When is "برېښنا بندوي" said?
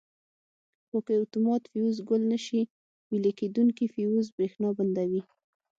4.37-5.21